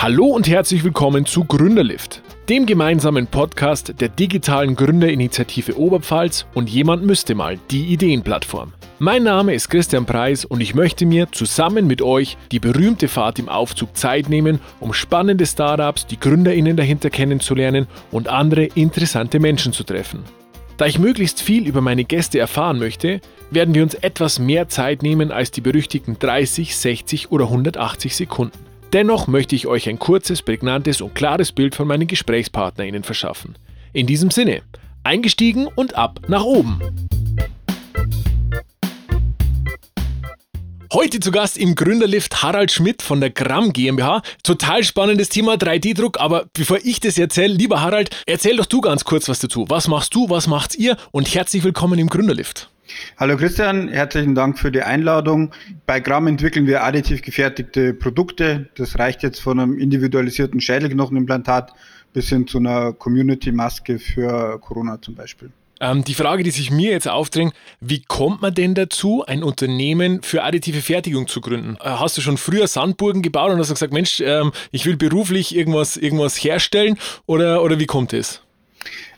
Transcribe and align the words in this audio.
Hallo 0.00 0.26
und 0.26 0.46
herzlich 0.46 0.84
willkommen 0.84 1.26
zu 1.26 1.44
Gründerlift, 1.44 2.22
dem 2.48 2.66
gemeinsamen 2.66 3.26
Podcast 3.26 4.00
der 4.00 4.08
digitalen 4.08 4.76
Gründerinitiative 4.76 5.76
Oberpfalz 5.76 6.46
und 6.54 6.70
jemand 6.70 7.04
müsste 7.04 7.34
mal 7.34 7.58
die 7.72 7.86
Ideenplattform. 7.86 8.74
Mein 9.00 9.24
Name 9.24 9.54
ist 9.54 9.68
Christian 9.68 10.06
Preis 10.06 10.44
und 10.44 10.60
ich 10.60 10.76
möchte 10.76 11.04
mir 11.04 11.32
zusammen 11.32 11.88
mit 11.88 12.00
euch 12.00 12.36
die 12.52 12.60
berühmte 12.60 13.08
Fahrt 13.08 13.40
im 13.40 13.48
Aufzug 13.48 13.96
Zeit 13.96 14.28
nehmen, 14.28 14.60
um 14.78 14.94
spannende 14.94 15.46
Startups, 15.46 16.06
die 16.06 16.20
Gründerinnen 16.20 16.76
dahinter 16.76 17.10
kennenzulernen 17.10 17.88
und 18.12 18.28
andere 18.28 18.66
interessante 18.66 19.40
Menschen 19.40 19.72
zu 19.72 19.82
treffen. 19.82 20.22
Da 20.76 20.86
ich 20.86 21.00
möglichst 21.00 21.42
viel 21.42 21.66
über 21.66 21.80
meine 21.80 22.04
Gäste 22.04 22.38
erfahren 22.38 22.78
möchte, 22.78 23.20
werden 23.50 23.74
wir 23.74 23.82
uns 23.82 23.94
etwas 23.94 24.38
mehr 24.38 24.68
Zeit 24.68 25.02
nehmen 25.02 25.32
als 25.32 25.50
die 25.50 25.60
berüchtigten 25.60 26.20
30, 26.20 26.76
60 26.76 27.32
oder 27.32 27.46
180 27.46 28.14
Sekunden. 28.14 28.67
Dennoch 28.94 29.26
möchte 29.26 29.54
ich 29.54 29.66
euch 29.66 29.86
ein 29.86 29.98
kurzes, 29.98 30.40
prägnantes 30.40 31.02
und 31.02 31.14
klares 31.14 31.52
Bild 31.52 31.74
von 31.74 31.86
meinen 31.86 32.06
GesprächspartnerInnen 32.06 33.02
verschaffen. 33.02 33.58
In 33.92 34.06
diesem 34.06 34.30
Sinne, 34.30 34.62
eingestiegen 35.04 35.66
und 35.66 35.94
ab 35.94 36.20
nach 36.26 36.42
oben! 36.42 36.80
Heute 40.90 41.20
zu 41.20 41.30
Gast 41.30 41.58
im 41.58 41.74
Gründerlift 41.74 42.42
Harald 42.42 42.72
Schmidt 42.72 43.02
von 43.02 43.20
der 43.20 43.28
Gramm 43.28 43.74
GmbH. 43.74 44.22
Total 44.42 44.82
spannendes 44.82 45.28
Thema 45.28 45.56
3D-Druck, 45.56 46.18
aber 46.18 46.46
bevor 46.54 46.78
ich 46.82 46.98
das 46.98 47.18
erzähle, 47.18 47.52
lieber 47.52 47.82
Harald, 47.82 48.08
erzähl 48.24 48.56
doch 48.56 48.64
du 48.64 48.80
ganz 48.80 49.04
kurz 49.04 49.28
was 49.28 49.38
dazu. 49.38 49.66
Was 49.68 49.86
machst 49.86 50.14
du, 50.14 50.30
was 50.30 50.46
macht's 50.46 50.74
ihr 50.74 50.96
und 51.10 51.34
herzlich 51.34 51.62
willkommen 51.62 51.98
im 51.98 52.08
Gründerlift. 52.08 52.70
Hallo 53.16 53.36
Christian, 53.36 53.88
herzlichen 53.88 54.34
Dank 54.34 54.58
für 54.58 54.70
die 54.70 54.82
Einladung. 54.82 55.52
Bei 55.86 56.00
Gramm 56.00 56.26
entwickeln 56.26 56.66
wir 56.66 56.84
additiv 56.84 57.22
gefertigte 57.22 57.94
Produkte. 57.94 58.68
Das 58.76 58.98
reicht 58.98 59.22
jetzt 59.22 59.40
von 59.40 59.60
einem 59.60 59.78
individualisierten 59.78 60.60
Schädelknochenimplantat 60.60 61.72
bis 62.12 62.28
hin 62.28 62.46
zu 62.46 62.58
einer 62.58 62.92
Community-Maske 62.92 63.98
für 63.98 64.58
Corona 64.60 65.00
zum 65.00 65.14
Beispiel. 65.14 65.50
Ähm, 65.80 66.02
die 66.02 66.14
Frage, 66.14 66.42
die 66.42 66.50
sich 66.50 66.70
mir 66.70 66.90
jetzt 66.90 67.08
aufdrängt, 67.08 67.54
wie 67.80 68.02
kommt 68.02 68.42
man 68.42 68.54
denn 68.54 68.74
dazu, 68.74 69.24
ein 69.26 69.42
Unternehmen 69.42 70.22
für 70.22 70.42
additive 70.42 70.80
Fertigung 70.80 71.28
zu 71.28 71.40
gründen? 71.40 71.76
Äh, 71.76 71.90
hast 71.90 72.16
du 72.16 72.20
schon 72.20 72.36
früher 72.36 72.66
Sandburgen 72.66 73.22
gebaut 73.22 73.52
und 73.52 73.58
hast 73.58 73.70
gesagt, 73.70 73.92
Mensch, 73.92 74.20
ähm, 74.20 74.52
ich 74.72 74.86
will 74.86 74.96
beruflich 74.96 75.54
irgendwas, 75.54 75.96
irgendwas 75.96 76.36
herstellen 76.36 76.98
oder, 77.26 77.62
oder 77.62 77.78
wie 77.78 77.86
kommt 77.86 78.12
es? 78.12 78.42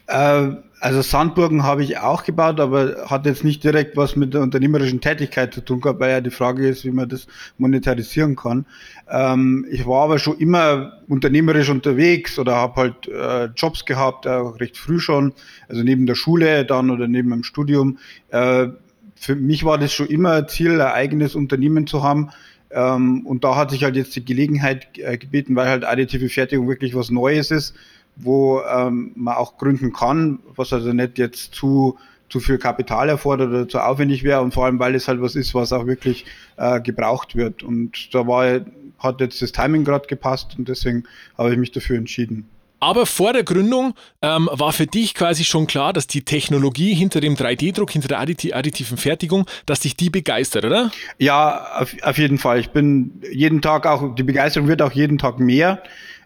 Äh, 0.07 0.49
also 0.81 1.03
Sandburgen 1.03 1.63
habe 1.63 1.85
ich 1.85 1.99
auch 1.99 2.25
gebaut, 2.25 2.59
aber 2.59 3.07
hat 3.07 3.27
jetzt 3.27 3.45
nicht 3.45 3.63
direkt 3.63 3.99
was 3.99 4.17
mit 4.17 4.33
der 4.33 4.41
unternehmerischen 4.41 5.03
Tätigkeit 5.03 5.53
zu 5.53 5.61
tun 5.61 5.83
gehabt, 5.83 6.01
weil 6.01 6.11
ja 6.11 6.21
die 6.23 6.31
Frage 6.31 6.67
ist, 6.67 6.87
wie 6.87 6.91
man 6.91 7.09
das 7.09 7.27
monetarisieren 7.59 8.35
kann. 8.35 8.65
Ähm, 9.11 9.67
ich 9.71 9.87
war 9.87 10.05
aber 10.05 10.19
schon 10.19 10.39
immer 10.39 11.01
unternehmerisch 11.07 11.69
unterwegs 11.69 12.39
oder 12.39 12.57
habe 12.57 12.81
halt 12.81 13.09
äh, 13.09 13.51
Jobs 13.55 13.85
gehabt, 13.85 14.27
auch 14.27 14.59
recht 14.59 14.79
früh 14.79 14.99
schon, 15.01 15.35
also 15.69 15.83
neben 15.83 16.07
der 16.07 16.15
Schule 16.15 16.65
dann 16.65 16.91
oder 16.91 17.09
neben 17.09 17.29
dem 17.31 17.45
Studium. 17.45 17.99
Äh, 18.31 18.69
für 19.17 19.37
mich 19.37 19.65
war 19.65 19.77
das 19.77 19.93
schon 19.93 20.07
immer 20.07 20.47
Ziel, 20.47 20.81
ein 20.81 20.93
eigenes 20.93 21.35
Unternehmen 21.35 21.87
zu 21.87 22.03
haben. 22.03 22.31
Ähm, 22.71 23.27
und 23.27 23.45
da 23.45 23.55
hat 23.55 23.71
sich 23.71 23.85
halt 23.85 23.97
jetzt 23.97 24.17
die 24.17 24.25
Gelegenheit 24.25 24.87
äh, 24.97 25.19
gebeten, 25.19 25.57
weil 25.57 25.69
halt 25.69 25.85
additive 25.85 26.31
Fertigung 26.31 26.69
wirklich 26.69 26.95
was 26.95 27.11
Neues 27.11 27.51
ist 27.51 27.75
wo 28.23 28.61
ähm, 28.63 29.13
man 29.15 29.35
auch 29.35 29.59
gründen 29.59 29.93
kann, 29.93 30.41
was 30.57 30.73
also 30.73 30.93
nicht 30.93 31.19
jetzt 31.19 31.55
zu 31.55 31.99
zu 32.31 32.41
viel 32.41 32.59
Kapital 32.59 33.09
erfordert 33.09 33.49
oder 33.49 33.69
zu 33.69 33.81
aufwendig 33.81 34.23
wäre 34.23 34.41
und 34.41 34.55
vor 34.55 34.65
allem, 34.65 34.79
weil 34.79 34.95
es 34.95 35.09
halt 35.09 35.21
was 35.21 35.35
ist, 35.35 35.55
was 35.55 35.73
auch 35.73 35.87
wirklich 35.87 36.25
äh, 36.57 36.81
gebraucht 36.81 37.35
wird. 37.35 37.63
Und 37.63 38.15
da 38.15 38.27
war, 38.27 38.61
hat 38.99 39.21
jetzt 39.21 39.43
das 39.43 39.53
Timing 39.53 39.85
gerade 39.85 40.07
gepasst 40.07 40.55
und 40.57 40.69
deswegen 40.69 41.05
habe 41.37 41.51
ich 41.51 41.59
mich 41.59 41.73
dafür 41.73 41.97
entschieden. 41.97 42.49
Aber 42.83 43.05
vor 43.05 43.35
der 43.35 43.45
Gründung 43.45 43.93
ähm, 44.23 44.49
war 44.51 44.73
für 44.73 44.87
dich 44.87 45.15
quasi 45.15 45.45
schon 45.45 45.67
klar, 45.67 45.93
dass 45.93 46.07
die 46.07 46.23
Technologie 46.23 46.95
hinter 46.95 47.21
dem 47.21 47.35
3D-Druck, 47.35 47.91
hinter 47.91 48.09
der 48.09 48.21
additiven 48.21 48.97
Fertigung, 48.97 49.45
dass 49.67 49.81
dich 49.81 49.97
die 49.97 50.09
begeistert, 50.09 50.65
oder? 50.65 50.91
Ja, 51.19 51.79
auf, 51.79 51.95
auf 52.01 52.17
jeden 52.17 52.39
Fall. 52.39 52.59
Ich 52.59 52.71
bin 52.71 53.21
jeden 53.31 53.61
Tag 53.61 53.87
auch, 53.87 54.15
die 54.15 54.23
Begeisterung 54.23 54.67
wird 54.67 54.81
auch 54.81 54.93
jeden 54.93 55.19
Tag 55.19 55.39
mehr. 55.39 55.83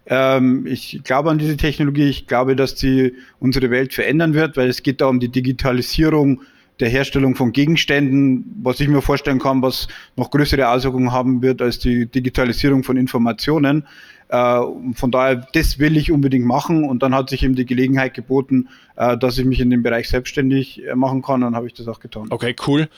Ähm, 0.06 0.66
ich 0.66 1.00
glaube 1.04 1.30
an 1.30 1.38
diese 1.38 1.56
Technologie. 1.56 2.08
Ich 2.08 2.26
glaube, 2.26 2.56
dass 2.56 2.78
sie 2.78 3.14
unsere 3.40 3.70
Welt 3.70 3.94
verändern 3.94 4.34
wird, 4.34 4.56
weil 4.56 4.68
es 4.68 4.82
geht 4.82 5.00
da 5.00 5.06
um 5.06 5.20
die 5.20 5.30
Digitalisierung 5.30 6.42
der 6.80 6.88
Herstellung 6.88 7.36
von 7.36 7.52
Gegenständen, 7.52 8.60
was 8.62 8.80
ich 8.80 8.88
mir 8.88 9.00
vorstellen 9.00 9.38
kann, 9.38 9.62
was 9.62 9.86
noch 10.16 10.30
größere 10.30 10.68
Auswirkungen 10.68 11.12
haben 11.12 11.40
wird 11.40 11.62
als 11.62 11.78
die 11.78 12.06
Digitalisierung 12.06 12.82
von 12.82 12.96
Informationen. 12.96 13.86
Äh, 14.28 14.60
von 14.94 15.10
daher, 15.10 15.46
das 15.52 15.78
will 15.78 15.96
ich 15.96 16.10
unbedingt 16.10 16.46
machen 16.46 16.84
und 16.84 17.02
dann 17.02 17.14
hat 17.14 17.30
sich 17.30 17.44
eben 17.44 17.54
die 17.54 17.66
Gelegenheit 17.66 18.14
geboten, 18.14 18.68
äh, 18.96 19.16
dass 19.16 19.38
ich 19.38 19.44
mich 19.44 19.60
in 19.60 19.70
dem 19.70 19.82
Bereich 19.82 20.08
selbstständig 20.08 20.84
äh, 20.84 20.94
machen 20.94 21.22
kann 21.22 21.36
und 21.36 21.42
dann 21.42 21.56
habe 21.56 21.66
ich 21.66 21.74
das 21.74 21.86
auch 21.86 22.00
getan. 22.00 22.26
Okay, 22.30 22.56
cool. 22.66 22.88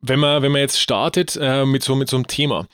Wenn 0.00 0.20
man, 0.20 0.42
wenn 0.42 0.52
man 0.52 0.60
jetzt 0.60 0.80
startet 0.80 1.38
äh, 1.40 1.66
mit, 1.66 1.82
so, 1.82 1.96
mit 1.96 2.08
so 2.08 2.16
einem 2.16 2.28
Thema, 2.28 2.66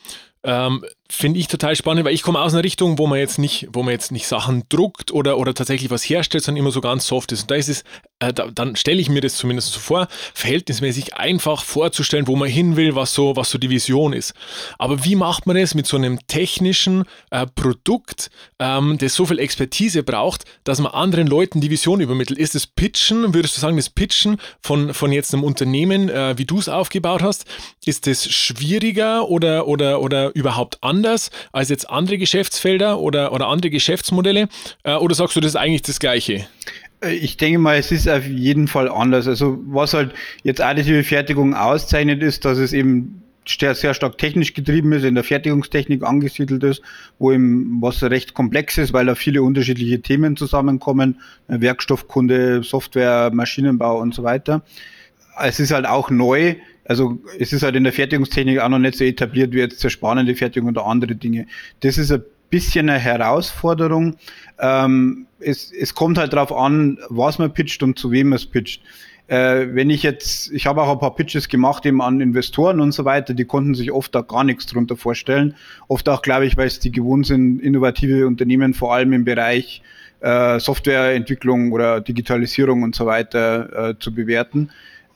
ähm, 0.44 0.84
Finde 1.10 1.38
ich 1.38 1.48
total 1.48 1.76
spannend, 1.76 2.06
weil 2.06 2.14
ich 2.14 2.22
komme 2.22 2.40
aus 2.40 2.54
einer 2.54 2.64
Richtung, 2.64 2.96
wo 2.96 3.06
man 3.06 3.18
jetzt 3.18 3.38
nicht, 3.38 3.68
wo 3.70 3.82
man 3.82 3.92
jetzt 3.92 4.10
nicht 4.10 4.26
Sachen 4.26 4.64
druckt 4.70 5.12
oder, 5.12 5.36
oder 5.36 5.52
tatsächlich 5.52 5.90
was 5.90 6.02
herstellt, 6.02 6.42
sondern 6.42 6.62
immer 6.62 6.70
so 6.70 6.80
ganz 6.80 7.06
soft 7.06 7.30
ist. 7.30 7.42
Und 7.42 7.50
da 7.50 7.56
ist 7.56 7.68
es, 7.68 7.84
äh, 8.20 8.32
da, 8.32 8.48
dann 8.50 8.74
stelle 8.74 9.02
ich 9.02 9.10
mir 9.10 9.20
das 9.20 9.34
zumindest 9.34 9.74
so 9.74 9.80
vor, 9.80 10.08
verhältnismäßig 10.32 11.12
einfach 11.12 11.62
vorzustellen, 11.62 12.26
wo 12.26 12.36
man 12.36 12.48
hin 12.48 12.76
will, 12.76 12.94
was 12.94 13.12
so, 13.12 13.36
was 13.36 13.50
so 13.50 13.58
die 13.58 13.68
Vision 13.68 14.14
ist. 14.14 14.32
Aber 14.78 15.04
wie 15.04 15.14
macht 15.14 15.46
man 15.46 15.56
das 15.56 15.74
mit 15.74 15.86
so 15.86 15.98
einem 15.98 16.26
technischen 16.26 17.04
äh, 17.30 17.46
Produkt, 17.54 18.30
ähm, 18.58 18.96
das 18.96 19.14
so 19.14 19.26
viel 19.26 19.40
Expertise 19.40 20.04
braucht, 20.04 20.46
dass 20.64 20.80
man 20.80 20.90
anderen 20.92 21.26
Leuten 21.26 21.60
die 21.60 21.70
Vision 21.70 22.00
übermittelt? 22.00 22.38
Ist 22.38 22.54
das 22.54 22.66
Pitchen, 22.66 23.34
würdest 23.34 23.58
du 23.58 23.60
sagen, 23.60 23.76
das 23.76 23.90
Pitchen 23.90 24.38
von, 24.62 24.94
von 24.94 25.12
jetzt 25.12 25.34
einem 25.34 25.44
Unternehmen, 25.44 26.08
äh, 26.08 26.38
wie 26.38 26.46
du 26.46 26.58
es 26.58 26.70
aufgebaut 26.70 27.20
hast, 27.20 27.44
ist 27.84 28.06
das 28.06 28.26
schwieriger 28.26 29.28
oder, 29.28 29.68
oder, 29.68 30.00
oder 30.00 30.34
überhaupt 30.34 30.78
anders? 30.80 30.93
Anders 30.94 31.30
als 31.52 31.68
jetzt 31.68 31.90
andere 31.90 32.18
Geschäftsfelder 32.18 33.00
oder, 33.00 33.32
oder 33.32 33.48
andere 33.48 33.70
Geschäftsmodelle? 33.70 34.48
Äh, 34.84 34.94
oder 34.94 35.14
sagst 35.14 35.36
du, 35.36 35.40
das 35.40 35.52
ist 35.52 35.56
eigentlich 35.56 35.82
das 35.82 35.98
Gleiche? 35.98 36.46
Äh, 37.02 37.14
ich 37.14 37.36
denke 37.36 37.58
mal, 37.58 37.76
es 37.76 37.90
ist 37.90 38.08
auf 38.08 38.26
jeden 38.26 38.68
Fall 38.68 38.88
anders. 38.88 39.26
Also 39.26 39.58
was 39.66 39.94
halt 39.94 40.12
jetzt 40.42 40.60
additive 40.60 41.04
Fertigung 41.04 41.54
auszeichnet, 41.54 42.22
ist, 42.22 42.44
dass 42.44 42.58
es 42.58 42.72
eben 42.72 43.20
sehr, 43.46 43.74
sehr 43.74 43.92
stark 43.92 44.16
technisch 44.16 44.54
getrieben 44.54 44.92
ist, 44.92 45.04
in 45.04 45.14
der 45.14 45.24
Fertigungstechnik 45.24 46.02
angesiedelt 46.02 46.64
ist, 46.64 46.82
wo 47.18 47.30
eben 47.30 47.78
was 47.82 48.02
recht 48.02 48.32
komplex 48.32 48.78
ist, 48.78 48.92
weil 48.94 49.06
da 49.06 49.14
viele 49.14 49.42
unterschiedliche 49.42 50.00
Themen 50.00 50.36
zusammenkommen, 50.36 51.20
äh, 51.48 51.60
Werkstoffkunde, 51.60 52.62
Software, 52.62 53.30
Maschinenbau 53.32 54.00
und 54.00 54.14
so 54.14 54.22
weiter. 54.22 54.62
Es 55.42 55.60
ist 55.60 55.72
halt 55.72 55.86
auch 55.86 56.10
neu, 56.10 56.54
also 56.84 57.18
es 57.38 57.52
ist 57.52 57.62
halt 57.62 57.76
in 57.76 57.84
der 57.84 57.92
Fertigungstechnik 57.92 58.60
auch 58.60 58.68
noch 58.68 58.78
nicht 58.78 58.96
so 58.96 59.04
etabliert 59.04 59.52
wie 59.52 59.58
jetzt 59.58 59.80
zerspannende 59.80 60.34
Fertigung 60.34 60.70
oder 60.70 60.86
andere 60.86 61.14
Dinge. 61.14 61.46
Das 61.80 61.98
ist 61.98 62.12
ein 62.12 62.22
bisschen 62.50 62.88
eine 62.88 62.98
Herausforderung. 62.98 64.16
Ähm, 64.58 65.26
es, 65.40 65.72
es 65.72 65.94
kommt 65.94 66.18
halt 66.18 66.32
darauf 66.32 66.52
an, 66.52 66.98
was 67.08 67.38
man 67.38 67.52
pitcht 67.52 67.82
und 67.82 67.98
zu 67.98 68.10
wem 68.10 68.28
man 68.30 68.36
es 68.36 68.46
pitcht. 68.46 68.82
Äh, 69.26 69.68
wenn 69.74 69.88
ich 69.88 70.02
jetzt, 70.02 70.52
ich 70.52 70.66
habe 70.66 70.82
auch 70.82 70.92
ein 70.92 70.98
paar 70.98 71.14
Pitches 71.14 71.48
gemacht 71.48 71.86
eben 71.86 72.02
an 72.02 72.20
Investoren 72.20 72.80
und 72.80 72.92
so 72.92 73.06
weiter, 73.06 73.32
die 73.32 73.46
konnten 73.46 73.74
sich 73.74 73.90
oft 73.90 74.14
da 74.14 74.20
gar 74.20 74.44
nichts 74.44 74.66
drunter 74.66 74.96
vorstellen. 74.96 75.54
Oft 75.88 76.08
auch, 76.10 76.20
glaube 76.20 76.44
ich, 76.44 76.58
weil 76.58 76.66
es 76.66 76.78
die 76.78 76.92
gewohnt 76.92 77.26
sind, 77.26 77.60
innovative 77.60 78.26
Unternehmen 78.26 78.74
vor 78.74 78.94
allem 78.94 79.14
im 79.14 79.24
Bereich 79.24 79.82
äh, 80.20 80.60
Softwareentwicklung 80.60 81.72
oder 81.72 82.02
Digitalisierung 82.02 82.82
und 82.82 82.94
so 82.94 83.06
weiter 83.06 83.90
äh, 83.90 83.98
zu 83.98 84.14
bewerten. 84.14 84.70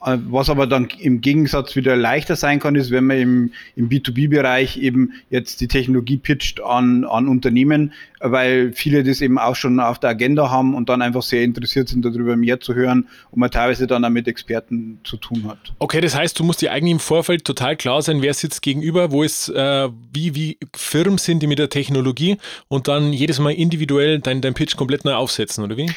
Äh, 0.05 0.17
was 0.29 0.49
aber 0.49 0.67
dann 0.67 0.87
im 0.99 1.21
Gegensatz 1.21 1.75
wieder 1.75 1.95
leichter 1.95 2.35
sein 2.35 2.59
kann, 2.59 2.75
ist, 2.75 2.91
wenn 2.91 3.05
man 3.05 3.17
im, 3.17 3.51
im 3.75 3.89
B2B-Bereich 3.89 4.77
eben 4.77 5.13
jetzt 5.29 5.61
die 5.61 5.67
Technologie 5.67 6.17
pitcht 6.17 6.61
an, 6.61 7.03
an 7.03 7.27
Unternehmen, 7.27 7.93
weil 8.19 8.71
viele 8.73 9.03
das 9.03 9.21
eben 9.21 9.37
auch 9.37 9.55
schon 9.55 9.79
auf 9.79 9.99
der 9.99 10.11
Agenda 10.11 10.49
haben 10.49 10.73
und 10.73 10.89
dann 10.89 11.01
einfach 11.01 11.21
sehr 11.21 11.43
interessiert 11.43 11.89
sind, 11.89 12.03
darüber 12.03 12.35
mehr 12.35 12.59
zu 12.59 12.73
hören 12.73 13.07
und 13.31 13.39
man 13.39 13.51
teilweise 13.51 13.87
dann 13.87 14.05
auch 14.05 14.09
mit 14.09 14.27
Experten 14.27 14.99
zu 15.03 15.17
tun 15.17 15.45
hat. 15.47 15.57
Okay, 15.79 16.01
das 16.01 16.15
heißt, 16.15 16.39
du 16.39 16.43
musst 16.43 16.61
dir 16.61 16.71
eigentlich 16.71 16.91
im 16.91 16.99
Vorfeld 16.99 17.45
total 17.45 17.75
klar 17.75 18.01
sein, 18.01 18.21
wer 18.21 18.33
sitzt 18.33 18.61
gegenüber, 18.61 19.11
wo 19.11 19.23
ist, 19.23 19.49
äh, 19.49 19.89
wie, 20.13 20.35
wie 20.35 20.57
firm 20.75 21.17
sind 21.17 21.41
die 21.41 21.47
mit 21.47 21.59
der 21.59 21.69
Technologie 21.69 22.37
und 22.67 22.87
dann 22.87 23.13
jedes 23.13 23.39
Mal 23.39 23.51
individuell 23.51 24.19
dein, 24.19 24.41
dein 24.41 24.53
Pitch 24.53 24.75
komplett 24.75 25.05
neu 25.05 25.13
aufsetzen, 25.13 25.63
oder 25.63 25.77
wie? 25.77 25.89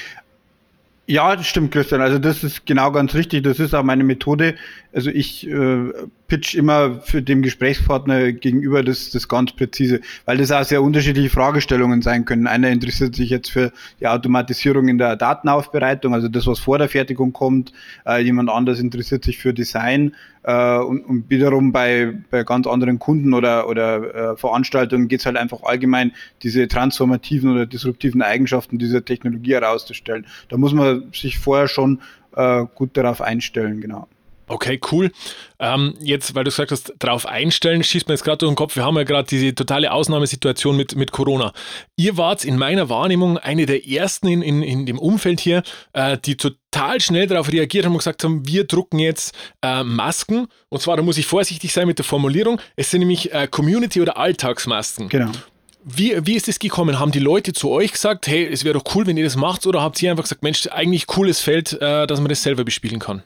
Ja, 1.12 1.36
das 1.36 1.46
stimmt, 1.46 1.72
Christian. 1.72 2.00
Also 2.00 2.18
das 2.18 2.42
ist 2.42 2.64
genau 2.64 2.90
ganz 2.90 3.12
richtig. 3.12 3.44
Das 3.44 3.60
ist 3.60 3.74
auch 3.74 3.82
meine 3.82 4.02
Methode. 4.02 4.54
Also 4.94 5.10
ich 5.10 5.46
äh, 5.46 5.92
pitch 6.32 6.55
immer 6.55 6.94
für 7.02 7.20
den 7.20 7.43
Gesprächspartner 7.43 8.32
gegenüber 8.32 8.82
das, 8.82 9.11
das 9.11 9.29
ganz 9.29 9.52
präzise, 9.52 10.00
weil 10.25 10.38
das 10.38 10.50
auch 10.50 10.64
sehr 10.64 10.81
unterschiedliche 10.81 11.29
Fragestellungen 11.29 12.00
sein 12.00 12.25
können. 12.25 12.46
Einer 12.46 12.70
interessiert 12.70 13.14
sich 13.14 13.29
jetzt 13.29 13.50
für 13.50 13.70
die 14.00 14.06
Automatisierung 14.06 14.88
in 14.88 14.96
der 14.96 15.17
Datenaufbereitung, 15.17 16.14
also 16.14 16.29
das, 16.29 16.46
was 16.46 16.58
vor 16.58 16.79
der 16.79 16.88
Fertigung 16.88 17.34
kommt. 17.34 17.75
Äh, 18.06 18.23
jemand 18.23 18.49
anders 18.49 18.81
interessiert 18.81 19.25
sich 19.25 19.37
für 19.37 19.52
Design 19.52 20.14
äh, 20.44 20.79
und, 20.79 21.05
und 21.05 21.29
wiederum 21.29 21.70
bei, 21.70 22.14
bei 22.31 22.44
ganz 22.44 22.67
anderen 22.67 22.99
Kunden 22.99 23.34
oder, 23.34 23.69
oder 23.69 24.32
äh, 24.32 24.37
Veranstaltungen 24.38 25.08
geht 25.08 25.20
es 25.20 25.26
halt 25.26 25.37
einfach 25.37 25.64
allgemein, 25.64 26.12
diese 26.43 26.67
transformativen 26.67 27.52
oder 27.52 27.67
disruptiven 27.67 28.23
Eigenschaften 28.23 28.79
dieser 28.79 29.05
Technologie 29.05 29.52
herauszustellen. 29.52 30.25
Da 30.49 30.56
muss 30.56 30.73
man 30.73 31.12
sich 31.12 31.38
vorher 31.38 31.69
schon 31.69 32.00
äh, 32.34 32.64
gut 32.75 32.96
darauf 32.96 33.20
einstellen, 33.20 33.82
genau. 33.82 34.08
Okay, 34.52 34.78
cool. 34.93 35.10
Ähm, 35.58 35.94
jetzt, 36.00 36.34
weil 36.34 36.44
du 36.44 36.50
gesagt 36.50 36.72
hast, 36.72 36.93
darauf 36.99 37.25
einstellen, 37.25 37.82
schießt 37.82 38.06
mir 38.06 38.14
jetzt 38.14 38.22
gerade 38.22 38.37
durch 38.38 38.52
den 38.52 38.56
Kopf. 38.56 38.76
Wir 38.76 38.84
haben 38.84 38.96
ja 38.96 39.04
gerade 39.04 39.26
diese 39.26 39.54
totale 39.54 39.90
Ausnahmesituation 39.90 40.76
mit, 40.76 40.94
mit 40.94 41.10
Corona. 41.10 41.54
Ihr 41.96 42.19
wart 42.19 42.44
in 42.44 42.58
meiner 42.58 42.90
Wahrnehmung 42.90 43.38
eine 43.38 43.64
der 43.64 43.88
ersten 43.88 44.28
in, 44.28 44.43
in, 44.43 44.62
in 44.62 44.84
dem 44.84 44.99
Umfeld 44.99 45.40
hier, 45.40 45.62
äh, 45.94 46.19
die 46.22 46.37
total 46.37 47.00
schnell 47.00 47.26
darauf 47.26 47.50
reagiert 47.50 47.87
haben 47.87 47.93
und 47.93 47.99
gesagt 47.99 48.25
haben, 48.25 48.46
wir 48.46 48.64
drucken 48.64 48.99
jetzt 48.99 49.34
äh, 49.62 49.82
Masken. 49.84 50.49
Und 50.69 50.82
zwar, 50.82 50.98
da 50.98 51.02
muss 51.02 51.16
ich 51.16 51.25
vorsichtig 51.25 51.72
sein 51.72 51.87
mit 51.87 51.96
der 51.96 52.05
Formulierung. 52.05 52.60
Es 52.76 52.90
sind 52.90 53.00
nämlich 53.00 53.32
äh, 53.32 53.48
Community- 53.50 54.02
oder 54.02 54.19
Alltagsmasken. 54.19 55.08
Genau. 55.08 55.32
Wie, 55.82 56.14
wie 56.26 56.34
ist 56.34 56.46
es 56.46 56.58
gekommen? 56.58 56.98
Haben 56.98 57.10
die 57.10 57.20
Leute 57.20 57.55
zu 57.55 57.70
euch 57.70 57.93
gesagt, 57.93 58.26
hey, 58.26 58.46
es 58.46 58.64
wäre 58.64 58.78
doch 58.78 58.94
cool, 58.94 59.06
wenn 59.06 59.16
ihr 59.16 59.25
das 59.25 59.37
macht? 59.37 59.66
Oder 59.66 59.81
habt 59.81 60.00
ihr 60.02 60.10
einfach 60.10 60.25
gesagt, 60.25 60.43
Mensch, 60.43 60.66
eigentlich 60.66 61.06
cooles 61.06 61.40
Feld, 61.40 61.72
äh, 61.81 62.06
dass 62.06 62.20
man 62.20 62.28
das 62.28 62.43
selber 62.43 62.64
bespielen 62.64 63.00
kann? 63.00 63.22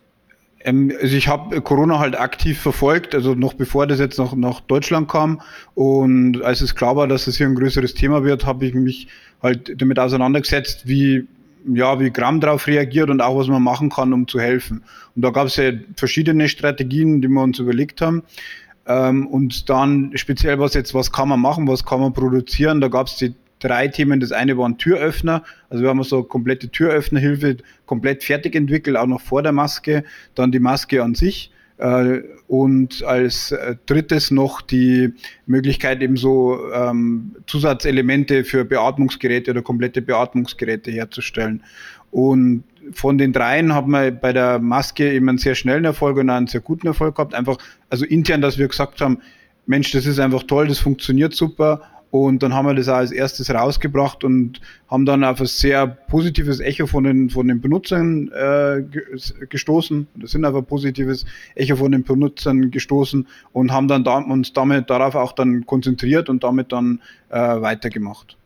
Ähm, 0.67 0.93
also 1.01 1.17
ich 1.17 1.29
habe 1.29 1.63
Corona 1.63 1.99
halt 1.99 2.19
aktiv 2.19 2.61
verfolgt, 2.61 3.15
also 3.15 3.35
noch 3.35 3.55
bevor 3.55 3.87
das 3.87 3.99
jetzt 3.99 4.19
noch 4.19 4.37
nach 4.37 4.61
Deutschland 4.61 5.09
kam. 5.09 5.41
Und 5.75 6.43
als 6.43 6.61
es 6.61 6.75
klar 6.75 6.97
war, 6.97 7.09
dass 7.09 7.27
es 7.27 7.39
hier 7.39 7.47
ein 7.47 7.55
größeres 7.55 7.95
Thema 7.95 8.25
wird, 8.25 8.45
habe 8.45 8.67
ich 8.67 8.75
mich 8.75 9.09
halt 9.43 9.81
damit 9.81 9.99
auseinandergesetzt, 9.99 10.87
wie 10.87 11.27
ja, 11.69 11.99
wie 11.99 12.13
Gramm 12.13 12.41
darauf 12.41 12.69
reagiert 12.69 13.11
und 13.11 13.21
auch 13.21 13.37
was 13.37 13.49
man 13.49 13.63
machen 13.63 13.91
kann, 13.91 14.13
um 14.13 14.29
zu 14.29 14.39
helfen. 14.39 14.85
Und 15.17 15.23
da 15.23 15.31
gab 15.31 15.49
es 15.49 15.57
ja 15.57 15.73
verschiedene 15.97 16.49
Strategien, 16.49 17.21
die 17.21 17.27
wir 17.27 17.43
uns 17.43 17.59
überlegt 17.59 18.01
haben. 18.01 18.23
Ähm, 18.87 19.27
und 19.27 19.69
dann 19.69 20.13
speziell 20.15 20.61
was 20.61 20.75
jetzt, 20.75 20.95
was 20.95 21.11
kann 21.11 21.29
man 21.29 21.41
machen, 21.41 21.67
was 21.67 21.85
kann 21.85 22.01
man 22.01 22.13
produzieren, 22.13 22.81
da 22.81 22.87
gab 22.87 23.09
es 23.09 23.17
die 23.17 23.35
drei 23.59 23.89
Themen. 23.89 24.21
Das 24.21 24.33
eine 24.33 24.57
waren 24.59 24.79
Türöffner. 24.79 25.43
Also 25.71 25.83
wir 25.83 25.91
haben 25.91 26.03
so 26.03 26.23
komplette 26.23 26.69
Türöffnerhilfe 26.69 27.57
komplett 27.87 28.25
fertig 28.25 28.55
entwickelt, 28.55 28.97
auch 28.97 29.07
noch 29.07 29.21
vor 29.21 29.43
der 29.43 29.53
Maske. 29.53 30.05
Dann 30.35 30.53
die 30.53 30.61
Maske 30.61 31.03
an 31.03 31.15
sich. 31.15 31.51
Äh, 31.79 32.21
und 32.49 33.03
als 33.05 33.53
äh, 33.53 33.77
drittes 33.87 34.31
noch 34.31 34.63
die 34.63 35.13
Möglichkeit, 35.47 36.01
eben 36.03 36.17
so 36.17 36.59
ähm, 36.73 37.37
Zusatzelemente 37.47 38.45
für 38.45 38.65
Beatmungsgeräte 38.65 39.51
oder 39.51 39.63
komplette 39.63 40.01
Beatmungsgeräte 40.01 40.91
herzustellen. 40.91 41.63
Und 42.11 42.65
von 42.93 43.19
den 43.19 43.33
dreien 43.33 43.75
haben 43.75 43.91
wir 43.91 44.11
bei 44.11 44.33
der 44.33 44.59
Maske 44.59 45.13
eben 45.13 45.29
einen 45.29 45.39
sehr 45.39 45.55
schnellen 45.55 45.85
Erfolg 45.85 46.17
und 46.17 46.31
einen 46.31 46.47
sehr 46.47 46.61
guten 46.61 46.87
Erfolg 46.87 47.17
gehabt. 47.17 47.35
Einfach, 47.35 47.59
also 47.91 48.05
intern, 48.05 48.41
dass 48.41 48.59
wir 48.59 48.69
gesagt 48.69 49.01
haben, 49.01 49.19
Mensch, 49.67 49.91
das 49.91 50.07
ist 50.07 50.21
einfach 50.21 50.45
toll, 50.45 50.69
das 50.69 50.79
funktioniert 50.79 51.35
super 51.35 51.83
und 52.25 52.43
dann 52.43 52.55
haben 52.55 52.67
wir 52.67 52.75
das 52.75 52.89
auch 52.89 52.97
als 52.97 53.13
erstes 53.13 53.53
rausgebracht 53.53 54.25
und 54.25 54.61
haben 54.89 55.07
dann 55.07 55.25
auf 55.25 55.41
ein 55.41 55.47
sehr 55.47 55.87
positives 55.87 56.61
Echo 56.61 56.87
von 56.87 57.05
den, 57.05 57.31
von 57.31 57.49
den 57.49 57.61
Benutzern 57.61 58.31
äh, 58.33 58.83
gestoßen. 59.49 60.07
Das 60.17 60.31
sind 60.33 60.45
auf 60.45 60.55
ein 60.55 60.65
positives 60.65 61.27
Echo 61.55 61.77
von 61.77 61.93
den 61.93 62.05
Benutzern 62.05 62.71
gestoßen 62.71 63.27
und 63.53 63.73
haben 63.73 63.89
dann 63.89 64.05
da, 64.05 64.19
uns 64.19 64.53
damit 64.53 64.91
darauf 64.91 65.15
auch 65.15 65.33
dann 65.33 65.67
konzentriert 65.67 66.29
und 66.29 66.45
damit 66.45 66.73
dann 66.73 67.01
äh, 67.29 67.39
weitergemacht. 67.39 68.37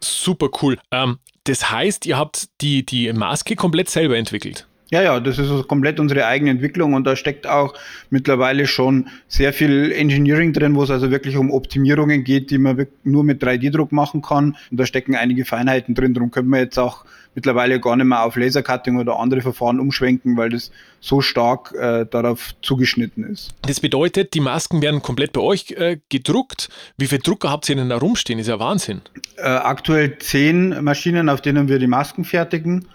Super 0.00 0.48
cool. 0.62 0.78
Ähm, 0.90 1.18
das 1.44 1.70
heißt, 1.70 2.06
ihr 2.06 2.18
habt 2.18 2.48
die, 2.60 2.84
die 2.84 3.12
Maske 3.12 3.56
komplett 3.56 3.88
selber 3.88 4.16
entwickelt? 4.16 4.66
Ja, 4.90 5.02
ja, 5.02 5.18
das 5.18 5.38
ist 5.38 5.50
also 5.50 5.64
komplett 5.64 5.98
unsere 5.98 6.26
eigene 6.26 6.50
Entwicklung 6.50 6.94
und 6.94 7.04
da 7.04 7.16
steckt 7.16 7.46
auch 7.46 7.74
mittlerweile 8.10 8.66
schon 8.66 9.08
sehr 9.26 9.52
viel 9.52 9.90
Engineering 9.90 10.52
drin, 10.52 10.76
wo 10.76 10.84
es 10.84 10.90
also 10.90 11.10
wirklich 11.10 11.36
um 11.36 11.50
Optimierungen 11.50 12.22
geht, 12.22 12.50
die 12.50 12.58
man 12.58 12.86
nur 13.02 13.24
mit 13.24 13.42
3D-Druck 13.42 13.90
machen 13.90 14.22
kann. 14.22 14.56
Und 14.70 14.78
da 14.78 14.86
stecken 14.86 15.16
einige 15.16 15.44
Feinheiten 15.44 15.96
drin. 15.96 16.14
Darum 16.14 16.30
können 16.30 16.48
wir 16.50 16.60
jetzt 16.60 16.78
auch 16.78 17.04
mittlerweile 17.34 17.80
gar 17.80 17.96
nicht 17.96 18.06
mehr 18.06 18.24
auf 18.24 18.36
Lasercutting 18.36 18.98
oder 18.98 19.18
andere 19.18 19.42
Verfahren 19.42 19.80
umschwenken, 19.80 20.36
weil 20.36 20.50
das 20.50 20.70
so 21.00 21.20
stark 21.20 21.72
äh, 21.74 22.06
darauf 22.06 22.54
zugeschnitten 22.62 23.24
ist. 23.24 23.54
Das 23.62 23.80
bedeutet, 23.80 24.34
die 24.34 24.40
Masken 24.40 24.82
werden 24.82 25.02
komplett 25.02 25.32
bei 25.32 25.40
euch 25.40 25.72
äh, 25.72 25.98
gedruckt. 26.08 26.68
Wie 26.96 27.06
viele 27.06 27.22
Drucker 27.22 27.50
habt 27.50 27.68
ihr 27.68 27.74
denn 27.74 27.88
da 27.88 27.98
rumstehen? 27.98 28.38
Ist 28.38 28.46
ja 28.48 28.60
Wahnsinn. 28.60 29.02
Äh, 29.36 29.48
aktuell 29.48 30.18
zehn 30.18 30.82
Maschinen, 30.82 31.28
auf 31.28 31.40
denen 31.40 31.68
wir 31.68 31.80
die 31.80 31.88
Masken 31.88 32.24
fertigen. 32.24 32.86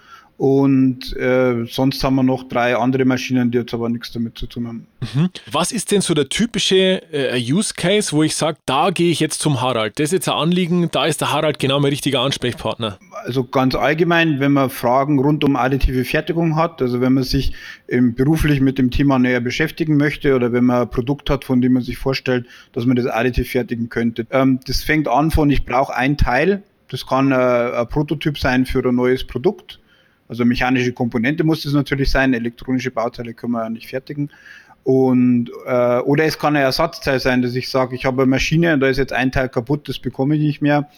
Und 0.42 1.16
äh, 1.16 1.66
sonst 1.66 2.02
haben 2.02 2.16
wir 2.16 2.24
noch 2.24 2.48
drei 2.48 2.74
andere 2.74 3.04
Maschinen, 3.04 3.52
die 3.52 3.58
jetzt 3.58 3.72
aber 3.74 3.88
nichts 3.88 4.10
damit 4.10 4.36
zu 4.36 4.48
tun 4.48 4.66
haben. 4.66 4.86
Mhm. 5.14 5.28
Was 5.52 5.70
ist 5.70 5.92
denn 5.92 6.00
so 6.00 6.14
der 6.14 6.30
typische 6.30 7.00
äh, 7.12 7.40
Use 7.40 7.74
Case, 7.76 8.10
wo 8.10 8.24
ich 8.24 8.34
sage, 8.34 8.58
da 8.66 8.90
gehe 8.90 9.12
ich 9.12 9.20
jetzt 9.20 9.40
zum 9.40 9.60
Harald? 9.60 10.00
Das 10.00 10.06
ist 10.06 10.12
jetzt 10.14 10.28
ein 10.28 10.34
Anliegen, 10.34 10.88
da 10.90 11.06
ist 11.06 11.20
der 11.20 11.30
Harald 11.30 11.60
genau 11.60 11.78
mein 11.78 11.90
richtiger 11.90 12.22
Ansprechpartner. 12.22 12.98
Also 13.24 13.44
ganz 13.44 13.76
allgemein, 13.76 14.40
wenn 14.40 14.50
man 14.50 14.68
Fragen 14.68 15.20
rund 15.20 15.44
um 15.44 15.54
additive 15.54 16.04
Fertigung 16.04 16.56
hat, 16.56 16.82
also 16.82 17.00
wenn 17.00 17.12
man 17.12 17.22
sich 17.22 17.52
ähm, 17.86 18.16
beruflich 18.16 18.60
mit 18.60 18.78
dem 18.78 18.90
Thema 18.90 19.20
näher 19.20 19.40
beschäftigen 19.40 19.96
möchte 19.96 20.34
oder 20.34 20.52
wenn 20.52 20.64
man 20.64 20.82
ein 20.82 20.90
Produkt 20.90 21.30
hat, 21.30 21.44
von 21.44 21.60
dem 21.60 21.74
man 21.74 21.84
sich 21.84 21.98
vorstellt, 21.98 22.46
dass 22.72 22.84
man 22.84 22.96
das 22.96 23.06
additiv 23.06 23.48
fertigen 23.48 23.90
könnte. 23.90 24.26
Ähm, 24.32 24.58
das 24.66 24.82
fängt 24.82 25.06
an 25.06 25.30
von, 25.30 25.50
ich 25.50 25.64
brauche 25.64 25.94
ein 25.94 26.16
Teil, 26.16 26.64
das 26.88 27.06
kann 27.06 27.30
äh, 27.30 27.36
ein 27.36 27.86
Prototyp 27.86 28.38
sein 28.38 28.66
für 28.66 28.84
ein 28.84 28.96
neues 28.96 29.22
Produkt 29.22 29.78
also 30.32 30.46
mechanische 30.46 30.94
Komponente 30.94 31.44
muss 31.44 31.66
es 31.66 31.74
natürlich 31.74 32.10
sein, 32.10 32.32
elektronische 32.32 32.90
Bauteile 32.90 33.34
können 33.34 33.52
wir 33.52 33.64
ja 33.64 33.68
nicht 33.68 33.86
fertigen. 33.86 34.30
Und 34.82 35.50
äh, 35.66 35.98
oder 35.98 36.24
es 36.24 36.38
kann 36.38 36.56
ein 36.56 36.62
Ersatzteil 36.62 37.20
sein, 37.20 37.42
dass 37.42 37.54
ich 37.54 37.68
sage, 37.68 37.94
ich 37.94 38.06
habe 38.06 38.22
eine 38.22 38.30
Maschine 38.30 38.72
und 38.72 38.80
da 38.80 38.88
ist 38.88 38.96
jetzt 38.96 39.12
ein 39.12 39.30
Teil 39.30 39.50
kaputt, 39.50 39.90
das 39.90 39.98
bekomme 39.98 40.36
ich 40.36 40.40
nicht 40.40 40.62
mehr 40.62 40.88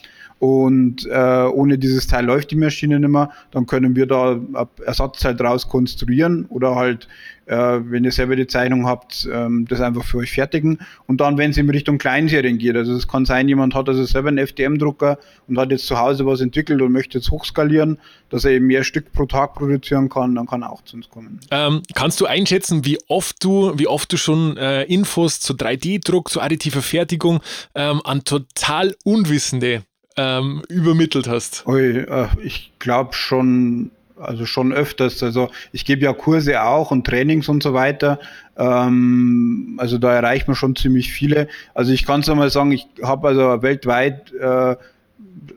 und 0.44 1.06
äh, 1.06 1.46
ohne 1.46 1.78
dieses 1.78 2.06
Teil 2.06 2.26
läuft 2.26 2.50
die 2.50 2.56
Maschine 2.56 3.00
nicht 3.00 3.08
mehr, 3.08 3.30
dann 3.50 3.64
können 3.64 3.96
wir 3.96 4.04
da 4.04 4.38
Ersatzteil 4.84 5.34
draus 5.34 5.70
konstruieren 5.70 6.44
oder 6.50 6.74
halt, 6.74 7.08
äh, 7.46 7.56
wenn 7.56 8.04
ihr 8.04 8.12
selber 8.12 8.36
die 8.36 8.46
Zeichnung 8.46 8.86
habt, 8.86 9.26
ähm, 9.32 9.64
das 9.66 9.80
einfach 9.80 10.04
für 10.04 10.18
euch 10.18 10.32
fertigen. 10.32 10.80
Und 11.06 11.22
dann, 11.22 11.38
wenn 11.38 11.52
es 11.52 11.56
in 11.56 11.70
Richtung 11.70 11.96
Kleinserien 11.96 12.58
geht, 12.58 12.76
also 12.76 12.92
es 12.92 13.08
kann 13.08 13.24
sein, 13.24 13.48
jemand 13.48 13.74
hat 13.74 13.88
also 13.88 14.04
selber 14.04 14.28
einen 14.28 14.36
FDM-Drucker 14.36 15.16
und 15.48 15.56
hat 15.56 15.70
jetzt 15.70 15.86
zu 15.86 15.98
Hause 15.98 16.26
was 16.26 16.42
entwickelt 16.42 16.82
und 16.82 16.92
möchte 16.92 17.16
jetzt 17.16 17.30
hochskalieren, 17.30 17.98
dass 18.28 18.44
er 18.44 18.50
eben 18.50 18.66
mehr 18.66 18.84
Stück 18.84 19.12
pro 19.12 19.24
Tag 19.24 19.54
produzieren 19.54 20.10
kann, 20.10 20.34
dann 20.34 20.44
kann 20.44 20.60
er 20.60 20.72
auch 20.72 20.82
zu 20.82 20.96
uns 20.96 21.08
kommen. 21.08 21.40
Ähm, 21.52 21.80
kannst 21.94 22.20
du 22.20 22.26
einschätzen, 22.26 22.84
wie 22.84 22.98
oft 23.08 23.42
du, 23.42 23.72
wie 23.78 23.86
oft 23.86 24.12
du 24.12 24.18
schon 24.18 24.58
äh, 24.58 24.82
Infos 24.82 25.40
zu 25.40 25.54
3D-Druck, 25.54 26.28
zu 26.28 26.42
additiver 26.42 26.82
Fertigung 26.82 27.40
ähm, 27.74 28.02
an 28.04 28.24
total 28.24 28.94
Unwissende 29.04 29.84
ähm, 30.16 30.62
übermittelt 30.68 31.28
hast? 31.28 31.66
Ui, 31.66 31.98
äh, 31.98 32.28
ich 32.42 32.72
glaube 32.78 33.14
schon, 33.14 33.90
also 34.16 34.46
schon 34.46 34.72
öfters. 34.72 35.22
Also 35.22 35.50
ich 35.72 35.84
gebe 35.84 36.02
ja 36.02 36.12
Kurse 36.12 36.62
auch 36.62 36.90
und 36.90 37.06
Trainings 37.06 37.48
und 37.48 37.62
so 37.62 37.74
weiter. 37.74 38.20
Ähm, 38.56 39.74
also 39.78 39.98
da 39.98 40.14
erreicht 40.14 40.46
man 40.46 40.56
schon 40.56 40.76
ziemlich 40.76 41.12
viele. 41.12 41.48
Also 41.74 41.92
ich 41.92 42.06
kann 42.06 42.20
es 42.20 42.28
einmal 42.28 42.50
sagen, 42.50 42.72
ich 42.72 42.86
habe 43.02 43.28
also 43.28 43.62
weltweit 43.62 44.32
äh, 44.32 44.76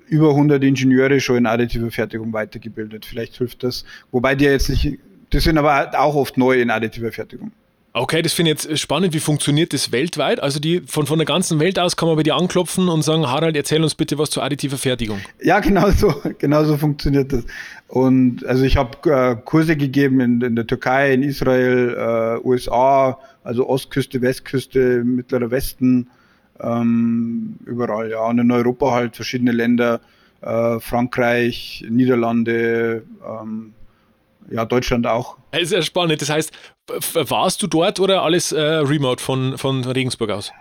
über 0.08 0.30
100 0.30 0.64
Ingenieure 0.64 1.20
schon 1.20 1.38
in 1.38 1.46
additiver 1.46 1.92
Fertigung 1.92 2.34
weitergebildet. 2.34 3.06
Vielleicht 3.06 3.38
hilft 3.38 3.64
das. 3.64 3.86
Wobei 4.12 4.36
die 4.36 4.46
jetzt 4.46 4.70
nicht, 4.70 5.00
die 5.34 5.40
sind 5.40 5.58
aber 5.58 5.92
auch 6.00 6.16
oft 6.16 6.38
neu 6.38 6.60
in 6.60 6.72
additiver 6.72 7.12
Fertigung. 7.12 7.52
Okay, 8.00 8.22
das 8.22 8.34
finde 8.34 8.52
ich 8.52 8.64
jetzt 8.64 8.80
spannend. 8.80 9.14
Wie 9.14 9.20
funktioniert 9.20 9.74
das 9.74 9.92
weltweit? 9.92 10.42
Also 10.42 10.60
die 10.60 10.82
von, 10.82 11.08
von 11.08 11.18
der 11.18 11.26
ganzen 11.26 11.60
Welt 11.60 11.80
aus 11.80 11.96
kann 11.96 12.08
man 12.08 12.16
bei 12.16 12.24
dir 12.24 12.36
anklopfen 12.36 12.90
und 12.90 13.02
sagen, 13.02 13.28
Harald, 13.28 13.56
erzähl 13.56 13.82
uns 13.82 13.96
bitte 13.96 14.18
was 14.18 14.30
zur 14.30 14.44
additiver 14.44 14.78
Fertigung. 14.78 15.20
Ja, 15.42 15.60
genau 15.60 15.90
so, 15.90 16.14
genau 16.38 16.64
so 16.64 16.78
funktioniert 16.78 17.34
das. 17.34 17.46
Und 17.88 18.46
also 18.46 18.64
ich 18.64 18.78
habe 18.78 19.10
äh, 19.10 19.36
Kurse 19.44 19.76
gegeben 19.78 20.20
in, 20.20 20.42
in, 20.42 20.56
der 20.56 20.68
Türkei, 20.68 21.14
in 21.14 21.24
Israel, 21.24 21.96
äh, 22.44 22.48
USA, 22.48 23.18
also 23.44 23.68
Ostküste, 23.68 24.22
Westküste, 24.22 25.04
Mittlerer 25.04 25.50
Westen, 25.52 26.10
ähm, 26.60 27.56
überall, 27.66 28.12
ja. 28.12 28.26
Und 28.26 28.40
in 28.40 28.52
Europa 28.52 28.92
halt 28.92 29.16
verschiedene 29.16 29.52
Länder, 29.52 30.02
äh, 30.42 30.80
Frankreich, 30.80 31.86
Niederlande, 31.90 33.04
ähm, 33.26 33.74
ja, 34.50 34.66
Deutschland 34.66 35.08
auch. 35.08 35.38
Das 35.52 35.62
ist 35.62 35.72
ja 35.72 35.82
spannend. 35.82 36.22
Das 36.22 36.30
heißt, 36.30 36.52
warst 37.14 37.62
du 37.62 37.68
dort 37.68 38.00
oder 38.00 38.24
alles 38.24 38.52
äh, 38.52 38.62
remote 38.62 39.22
von, 39.22 39.58
von 39.58 39.84
Regensburg 39.84 40.32
aus? 40.32 40.52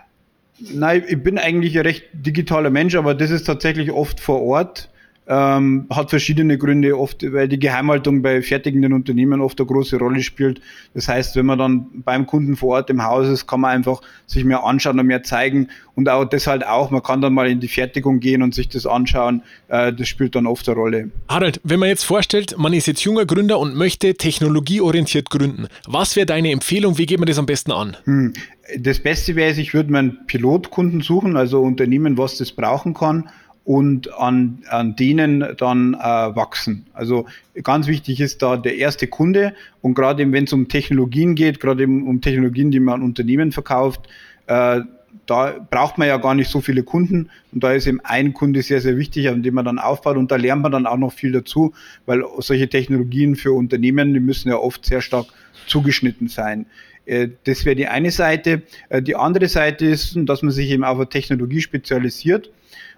Nein, 0.59 1.03
ich 1.07 1.21
bin 1.21 1.37
eigentlich 1.37 1.77
ein 1.77 1.85
recht 1.85 2.05
digitaler 2.13 2.69
Mensch, 2.69 2.95
aber 2.95 3.13
das 3.13 3.29
ist 3.29 3.43
tatsächlich 3.43 3.91
oft 3.91 4.19
vor 4.19 4.41
Ort. 4.41 4.89
Ähm, 5.27 5.87
hat 5.89 6.09
verschiedene 6.09 6.57
Gründe, 6.57 6.97
oft, 6.97 7.21
weil 7.33 7.47
die 7.47 7.59
Geheimhaltung 7.59 8.21
bei 8.21 8.41
fertigenden 8.41 8.93
Unternehmen 8.93 9.41
oft 9.41 9.59
eine 9.59 9.67
große 9.67 9.97
Rolle 9.97 10.21
spielt. 10.21 10.61
Das 10.93 11.07
heißt, 11.09 11.35
wenn 11.35 11.45
man 11.45 11.59
dann 11.59 11.87
beim 11.93 12.25
Kunden 12.25 12.55
vor 12.55 12.75
Ort 12.75 12.89
im 12.89 13.03
Haus 13.03 13.27
ist, 13.27 13.45
kann 13.47 13.61
man 13.61 13.71
einfach 13.71 14.01
sich 14.25 14.45
mehr 14.45 14.63
anschauen 14.63 14.99
und 14.99 15.07
mehr 15.07 15.23
zeigen 15.23 15.67
und 15.95 16.07
auch 16.09 16.25
das 16.25 16.47
halt 16.47 16.65
auch, 16.65 16.91
man 16.91 17.03
kann 17.03 17.21
dann 17.21 17.33
mal 17.33 17.49
in 17.49 17.59
die 17.59 17.67
Fertigung 17.67 18.19
gehen 18.19 18.41
und 18.41 18.55
sich 18.55 18.69
das 18.69 18.85
anschauen, 18.85 19.43
äh, 19.67 19.91
das 19.91 20.07
spielt 20.07 20.35
dann 20.35 20.47
oft 20.47 20.67
eine 20.69 20.77
Rolle. 20.77 21.11
Harald, 21.27 21.59
wenn 21.63 21.79
man 21.79 21.89
jetzt 21.89 22.03
vorstellt, 22.03 22.55
man 22.57 22.71
ist 22.71 22.87
jetzt 22.87 23.01
junger 23.01 23.25
Gründer 23.25 23.59
und 23.59 23.75
möchte 23.75 24.13
technologieorientiert 24.13 25.29
gründen, 25.29 25.67
was 25.87 26.15
wäre 26.15 26.25
deine 26.25 26.51
Empfehlung, 26.51 26.97
wie 26.97 27.05
geht 27.05 27.19
man 27.19 27.27
das 27.27 27.37
am 27.37 27.45
besten 27.45 27.71
an? 27.71 27.97
Hm. 28.05 28.33
Das 28.79 28.99
Beste 28.99 29.35
wäre, 29.35 29.59
ich 29.59 29.73
würde 29.73 29.91
mir 29.91 29.99
einen 29.99 30.27
Pilotkunden 30.27 30.99
suchen, 31.01 31.37
also 31.37 31.61
Unternehmen, 31.61 32.17
was 32.17 32.37
das 32.37 32.51
brauchen 32.51 32.93
kann 32.93 33.29
und 33.67 34.13
an, 34.17 34.59
an 34.69 34.95
denen 34.95 35.43
dann 35.57 35.93
äh, 35.93 35.97
wachsen. 35.97 36.85
Also 36.93 37.25
ganz 37.63 37.87
wichtig 37.87 38.21
ist 38.21 38.41
da 38.41 38.55
der 38.55 38.77
erste 38.77 39.07
Kunde 39.07 39.53
und 39.81 39.93
gerade 39.93 40.31
wenn 40.31 40.45
es 40.45 40.53
um 40.53 40.69
Technologien 40.69 41.35
geht, 41.35 41.59
gerade 41.59 41.83
um 41.83 42.21
Technologien, 42.21 42.71
die 42.71 42.79
man 42.79 43.01
an 43.01 43.03
Unternehmen 43.03 43.51
verkauft, 43.51 44.07
äh, 44.47 44.79
da 45.25 45.67
braucht 45.69 45.97
man 45.97 46.07
ja 46.07 46.15
gar 46.15 46.33
nicht 46.33 46.49
so 46.49 46.61
viele 46.61 46.83
Kunden 46.83 47.29
und 47.51 47.61
da 47.61 47.73
ist 47.73 47.87
eben 47.87 47.99
ein 48.05 48.33
Kunde 48.33 48.61
sehr, 48.61 48.79
sehr 48.79 48.95
wichtig, 48.95 49.27
an 49.27 49.43
dem 49.43 49.55
man 49.55 49.65
dann 49.65 49.79
aufbaut 49.79 50.15
und 50.15 50.31
da 50.31 50.37
lernt 50.37 50.61
man 50.61 50.71
dann 50.71 50.87
auch 50.87 50.95
noch 50.95 51.11
viel 51.11 51.33
dazu, 51.33 51.73
weil 52.05 52.23
solche 52.37 52.69
Technologien 52.69 53.35
für 53.35 53.51
Unternehmen, 53.51 54.13
die 54.13 54.21
müssen 54.21 54.47
ja 54.47 54.55
oft 54.55 54.85
sehr 54.85 55.01
stark 55.01 55.25
zugeschnitten 55.67 56.29
sein. 56.29 56.67
Äh, 57.05 57.27
das 57.43 57.65
wäre 57.65 57.75
die 57.75 57.87
eine 57.87 58.11
Seite. 58.11 58.61
Äh, 58.87 59.01
die 59.01 59.17
andere 59.17 59.49
Seite 59.49 59.87
ist, 59.87 60.17
dass 60.21 60.41
man 60.41 60.51
sich 60.51 60.69
eben 60.69 60.85
auf 60.85 60.95
eine 60.95 61.09
Technologie 61.09 61.59
spezialisiert 61.59 62.49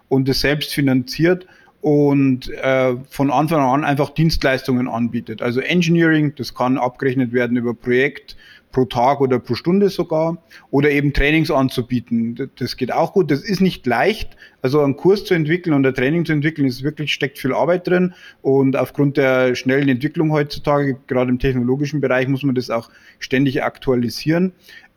und 0.10 0.28
es 0.28 0.42
selbst 0.42 0.74
finanziert 0.74 1.48
und 1.82 2.50
äh, 2.50 2.96
von 3.10 3.32
Anfang 3.32 3.62
an 3.62 3.86
einfach 3.86 4.10
Dienstleistungen 4.10 4.88
anbietet. 4.88 5.42
Also 5.42 5.62
Engineering, 5.62 6.34
das 6.36 6.54
kann 6.54 6.78
abgerechnet 6.78 7.32
werden 7.32 7.56
über 7.56 7.74
Projekt 7.74 8.36
pro 8.72 8.86
Tag 8.86 9.22
oder 9.22 9.40
pro 9.40 9.56
Stunde 9.56 9.90
sogar 9.90 10.38
oder 10.72 10.92
eben 10.92 11.14
Trainings 11.14 11.50
anzubieten. 11.50 12.50
Das 12.58 12.78
geht 12.78 12.92
auch 12.92 13.14
gut. 13.14 13.32
Das 13.32 13.42
ist 13.42 13.62
nicht 13.62 13.86
leicht. 13.88 14.36
Also 14.62 14.82
einen 14.82 14.96
Kurs 14.96 15.26
zu 15.26 15.34
entwickeln 15.34 15.74
und 15.74 15.86
ein 15.88 15.94
Training 15.94 16.26
zu 16.26 16.34
entwickeln, 16.34 16.68
ist 16.68 16.84
wirklich 16.84 17.14
steckt 17.14 17.40
viel 17.40 17.54
Arbeit 17.54 17.88
drin 17.88 18.14
und 18.42 18.76
aufgrund 18.76 19.18
der 19.18 19.56
schnellen 19.56 19.90
Entwicklung 19.90 20.32
heutzutage, 20.32 20.98
gerade 21.08 21.32
im 21.32 21.40
technologischen 21.40 22.02
Bereich, 22.02 22.28
muss 22.28 22.44
man 22.44 22.56
das 22.56 22.70
auch 22.70 22.90
ständig 23.20 23.64
aktualisieren. 23.64 24.52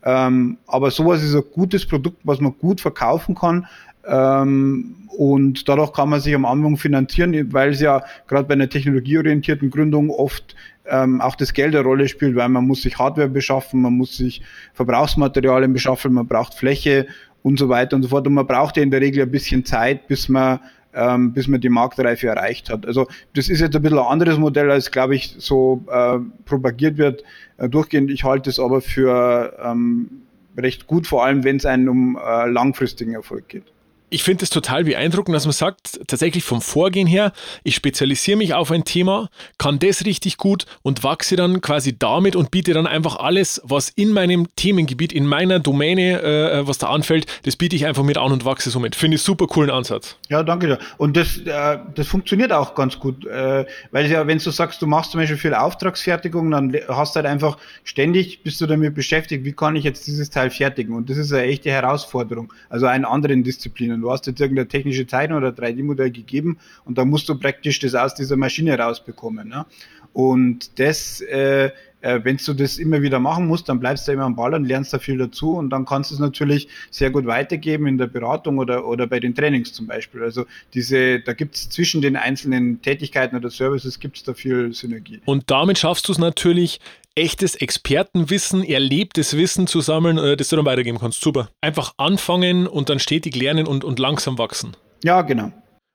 Ähm, 0.04 0.58
aber 0.66 0.90
sowas 0.90 1.22
ist 1.22 1.34
ein 1.34 1.44
gutes 1.52 1.86
Produkt, 1.86 2.18
was 2.24 2.40
man 2.40 2.58
gut 2.58 2.80
verkaufen 2.80 3.36
kann. 3.36 3.66
Ähm, 4.06 4.96
und 5.16 5.68
dadurch 5.68 5.92
kann 5.92 6.08
man 6.08 6.20
sich 6.20 6.34
am 6.34 6.44
Anfang 6.44 6.76
finanzieren, 6.76 7.52
weil 7.52 7.70
es 7.70 7.80
ja 7.80 8.02
gerade 8.26 8.48
bei 8.48 8.54
einer 8.54 8.68
technologieorientierten 8.68 9.70
Gründung 9.70 10.10
oft 10.10 10.56
ähm, 10.86 11.20
auch 11.20 11.36
das 11.36 11.52
Geld 11.52 11.74
eine 11.74 11.84
Rolle 11.84 12.08
spielt, 12.08 12.34
weil 12.34 12.48
man 12.48 12.66
muss 12.66 12.82
sich 12.82 12.98
Hardware 12.98 13.28
beschaffen, 13.28 13.82
man 13.82 13.92
muss 13.92 14.16
sich 14.16 14.42
Verbrauchsmaterialien 14.74 15.72
beschaffen, 15.72 16.14
man 16.14 16.26
braucht 16.26 16.54
Fläche 16.54 17.06
und 17.42 17.58
so 17.58 17.68
weiter 17.68 17.96
und 17.96 18.02
so 18.02 18.08
fort. 18.08 18.26
Und 18.26 18.34
man 18.34 18.46
braucht 18.46 18.76
ja 18.76 18.82
in 18.82 18.90
der 18.90 19.00
Regel 19.00 19.22
ein 19.22 19.30
bisschen 19.30 19.64
Zeit, 19.64 20.08
bis 20.08 20.28
man 20.28 20.60
ähm, 20.94 21.32
bis 21.32 21.48
man 21.48 21.60
die 21.60 21.70
Marktreife 21.70 22.26
erreicht 22.26 22.68
hat. 22.68 22.84
Also 22.86 23.06
das 23.34 23.48
ist 23.48 23.60
jetzt 23.60 23.74
ein 23.74 23.80
bisschen 23.80 23.98
ein 23.98 24.04
anderes 24.04 24.38
Modell, 24.38 24.70
als 24.70 24.90
glaube 24.90 25.14
ich 25.14 25.34
so 25.38 25.84
äh, 25.90 26.18
propagiert 26.44 26.98
wird 26.98 27.22
äh, 27.56 27.68
durchgehend. 27.68 28.10
Ich 28.10 28.24
halte 28.24 28.50
es 28.50 28.58
aber 28.58 28.82
für 28.82 29.56
ähm, 29.62 30.22
recht 30.56 30.86
gut, 30.86 31.06
vor 31.06 31.24
allem 31.24 31.44
wenn 31.44 31.56
es 31.56 31.64
einen 31.64 31.88
um 31.88 32.18
äh, 32.22 32.46
langfristigen 32.46 33.14
Erfolg 33.14 33.48
geht 33.48 33.72
ich 34.12 34.22
finde 34.22 34.44
es 34.44 34.50
total 34.50 34.84
beeindruckend, 34.84 35.34
dass 35.34 35.46
man 35.46 35.52
sagt, 35.52 36.00
tatsächlich 36.06 36.44
vom 36.44 36.60
Vorgehen 36.60 37.06
her, 37.06 37.32
ich 37.64 37.74
spezialisiere 37.74 38.36
mich 38.36 38.54
auf 38.54 38.70
ein 38.70 38.84
Thema, 38.84 39.30
kann 39.58 39.78
das 39.78 40.04
richtig 40.04 40.36
gut 40.36 40.66
und 40.82 41.02
wachse 41.02 41.36
dann 41.36 41.60
quasi 41.60 41.98
damit 41.98 42.36
und 42.36 42.50
biete 42.50 42.74
dann 42.74 42.86
einfach 42.86 43.16
alles, 43.16 43.60
was 43.64 43.88
in 43.88 44.10
meinem 44.10 44.48
Themengebiet, 44.56 45.12
in 45.12 45.26
meiner 45.26 45.58
Domäne, 45.58 46.22
äh, 46.22 46.66
was 46.66 46.78
da 46.78 46.88
anfällt, 46.88 47.26
das 47.44 47.56
biete 47.56 47.74
ich 47.74 47.86
einfach 47.86 48.02
mit 48.02 48.18
an 48.18 48.32
und 48.32 48.44
wachse 48.44 48.70
somit. 48.70 48.96
Finde 48.96 49.16
ich 49.16 49.22
super 49.22 49.46
coolen 49.46 49.70
Ansatz. 49.70 50.16
Ja, 50.28 50.42
danke. 50.42 50.78
Und 50.98 51.16
das, 51.16 51.38
äh, 51.38 51.78
das 51.94 52.06
funktioniert 52.06 52.52
auch 52.52 52.74
ganz 52.74 52.98
gut, 52.98 53.24
äh, 53.26 53.64
weil 53.90 54.10
ja, 54.10 54.26
wenn 54.26 54.38
du 54.38 54.50
sagst, 54.50 54.82
du 54.82 54.86
machst 54.86 55.12
zum 55.12 55.20
Beispiel 55.20 55.38
viel 55.38 55.54
Auftragsfertigung, 55.54 56.50
dann 56.50 56.76
hast 56.88 57.14
du 57.14 57.16
halt 57.16 57.26
einfach 57.26 57.56
ständig 57.84 58.42
bist 58.42 58.60
du 58.60 58.66
damit 58.66 58.94
beschäftigt, 58.94 59.44
wie 59.44 59.52
kann 59.52 59.76
ich 59.76 59.84
jetzt 59.84 60.06
dieses 60.06 60.30
Teil 60.30 60.50
fertigen? 60.50 60.94
Und 60.94 61.08
das 61.08 61.16
ist 61.16 61.32
eine 61.32 61.44
echte 61.44 61.70
Herausforderung, 61.70 62.52
also 62.68 62.86
in 62.88 63.04
anderen 63.04 63.42
Disziplinen. 63.42 64.01
Du 64.02 64.10
hast 64.10 64.26
jetzt 64.26 64.40
irgendeine 64.40 64.68
technische 64.68 65.06
Zeichnung 65.06 65.38
oder 65.38 65.50
3D-Modell 65.50 66.10
gegeben 66.10 66.58
und 66.84 66.98
dann 66.98 67.08
musst 67.08 67.28
du 67.28 67.38
praktisch 67.38 67.78
das 67.78 67.94
aus 67.94 68.14
dieser 68.14 68.36
Maschine 68.36 68.78
rausbekommen. 68.78 69.48
Ne? 69.48 69.66
Und 70.12 70.78
das, 70.78 71.20
äh, 71.22 71.70
äh, 72.02 72.20
wenn 72.22 72.36
du 72.36 72.52
das 72.52 72.78
immer 72.78 73.00
wieder 73.00 73.18
machen 73.18 73.46
musst, 73.46 73.68
dann 73.68 73.80
bleibst 73.80 74.06
du 74.06 74.12
immer 74.12 74.24
am 74.24 74.36
Ball 74.36 74.54
und 74.54 74.64
lernst 74.64 74.92
da 74.92 74.98
viel 74.98 75.16
dazu 75.16 75.56
und 75.56 75.70
dann 75.70 75.86
kannst 75.86 76.10
du 76.10 76.14
es 76.14 76.20
natürlich 76.20 76.68
sehr 76.90 77.10
gut 77.10 77.26
weitergeben 77.26 77.86
in 77.86 77.96
der 77.96 78.08
Beratung 78.08 78.58
oder, 78.58 78.86
oder 78.86 79.06
bei 79.06 79.20
den 79.20 79.34
Trainings 79.34 79.72
zum 79.72 79.86
Beispiel. 79.86 80.22
Also 80.22 80.44
diese, 80.74 81.20
da 81.20 81.32
gibt 81.32 81.54
es 81.54 81.70
zwischen 81.70 82.02
den 82.02 82.16
einzelnen 82.16 82.82
Tätigkeiten 82.82 83.36
oder 83.36 83.50
Services 83.50 84.00
gibt 84.00 84.18
es 84.18 84.24
da 84.24 84.34
viel 84.34 84.72
Synergie. 84.74 85.20
Und 85.24 85.50
damit 85.50 85.78
schaffst 85.78 86.08
du 86.08 86.12
es 86.12 86.18
natürlich, 86.18 86.80
echtes 87.14 87.54
Expertenwissen, 87.54 88.64
erlebtes 88.64 89.36
Wissen 89.36 89.66
zu 89.66 89.80
sammeln, 89.80 90.18
äh, 90.18 90.36
das 90.36 90.48
du 90.48 90.56
dann 90.56 90.64
weitergeben 90.64 90.98
kannst. 90.98 91.20
Super. 91.20 91.48
Einfach 91.60 91.94
anfangen 91.96 92.66
und 92.66 92.88
dann 92.88 92.98
stetig 92.98 93.36
lernen 93.36 93.66
und, 93.66 93.84
und 93.84 93.98
langsam 93.98 94.38
wachsen. 94.38 94.76
Ja, 95.04 95.22
genau. 95.22 95.52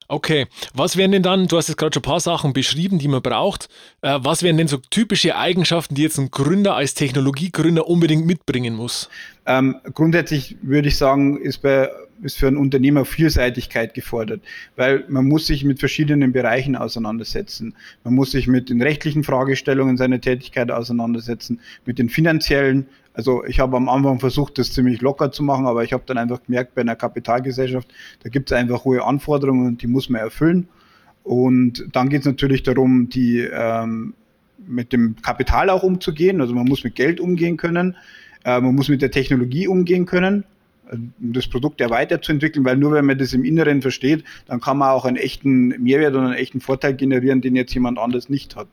Okay, 0.09 0.47
was 0.73 0.95
wären 0.95 1.11
denn 1.11 1.23
dann, 1.23 1.47
du 1.47 1.57
hast 1.57 1.67
jetzt 1.67 1.77
gerade 1.77 1.93
schon 1.93 2.01
ein 2.01 2.09
paar 2.09 2.21
Sachen 2.21 2.53
beschrieben, 2.53 2.97
die 2.97 3.09
man 3.09 3.21
braucht, 3.21 3.67
äh, 4.01 4.17
was 4.21 4.41
wären 4.41 4.55
denn 4.55 4.69
so 4.69 4.77
typische 4.77 5.35
Eigenschaften, 5.35 5.95
die 5.95 6.03
jetzt 6.03 6.17
ein 6.17 6.31
Gründer 6.31 6.75
als 6.75 6.93
Technologiegründer 6.93 7.87
unbedingt 7.87 8.25
mitbringen 8.25 8.75
muss? 8.75 9.09
Ähm, 9.45 9.81
grundsätzlich 9.93 10.55
würde 10.61 10.87
ich 10.87 10.97
sagen, 10.97 11.41
ist 11.41 11.61
bei 11.61 11.89
ist 12.21 12.37
für 12.37 12.47
einen 12.47 12.57
Unternehmer 12.57 13.05
Vielseitigkeit 13.05 13.93
gefordert, 13.93 14.41
weil 14.75 15.05
man 15.07 15.25
muss 15.25 15.47
sich 15.47 15.63
mit 15.63 15.79
verschiedenen 15.79 16.31
Bereichen 16.31 16.75
auseinandersetzen. 16.75 17.75
Man 18.03 18.15
muss 18.15 18.31
sich 18.31 18.47
mit 18.47 18.69
den 18.69 18.81
rechtlichen 18.81 19.23
Fragestellungen 19.23 19.97
seiner 19.97 20.21
Tätigkeit 20.21 20.71
auseinandersetzen, 20.71 21.59
mit 21.85 21.99
den 21.99 22.09
finanziellen. 22.09 22.87
Also 23.13 23.43
ich 23.45 23.59
habe 23.59 23.77
am 23.77 23.89
Anfang 23.89 24.19
versucht, 24.19 24.57
das 24.57 24.73
ziemlich 24.73 25.01
locker 25.01 25.31
zu 25.31 25.43
machen, 25.43 25.65
aber 25.65 25.83
ich 25.83 25.93
habe 25.93 26.03
dann 26.05 26.17
einfach 26.17 26.43
gemerkt, 26.43 26.75
bei 26.75 26.81
einer 26.81 26.95
Kapitalgesellschaft, 26.95 27.87
da 28.23 28.29
gibt 28.29 28.51
es 28.51 28.57
einfach 28.57 28.85
hohe 28.85 29.03
Anforderungen 29.03 29.67
und 29.67 29.81
die 29.81 29.87
muss 29.87 30.09
man 30.09 30.21
erfüllen. 30.21 30.67
Und 31.23 31.85
dann 31.91 32.09
geht 32.09 32.21
es 32.21 32.25
natürlich 32.25 32.63
darum, 32.63 33.09
die 33.09 33.39
ähm, 33.39 34.13
mit 34.65 34.93
dem 34.93 35.15
Kapital 35.21 35.69
auch 35.69 35.83
umzugehen. 35.83 36.41
Also 36.41 36.53
man 36.53 36.65
muss 36.65 36.83
mit 36.83 36.95
Geld 36.95 37.19
umgehen 37.19 37.57
können, 37.57 37.95
äh, 38.45 38.61
man 38.61 38.75
muss 38.75 38.87
mit 38.87 39.01
der 39.01 39.11
Technologie 39.11 39.67
umgehen 39.67 40.05
können 40.05 40.45
das 41.19 41.47
Produkt 41.47 41.79
ja 41.79 41.89
weiterzuentwickeln, 41.89 42.65
weil 42.65 42.77
nur 42.77 42.93
wenn 42.93 43.05
man 43.05 43.17
das 43.17 43.33
im 43.33 43.43
Inneren 43.43 43.81
versteht, 43.81 44.23
dann 44.47 44.61
kann 44.61 44.77
man 44.77 44.89
auch 44.89 45.05
einen 45.05 45.17
echten 45.17 45.69
Mehrwert 45.81 46.15
und 46.15 46.25
einen 46.25 46.33
echten 46.33 46.61
Vorteil 46.61 46.95
generieren, 46.95 47.41
den 47.41 47.55
jetzt 47.55 47.73
jemand 47.73 47.99
anders 47.99 48.29
nicht 48.29 48.55
hat. 48.55 48.67